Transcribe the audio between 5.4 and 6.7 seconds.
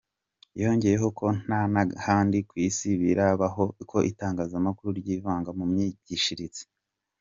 mu myigishirize.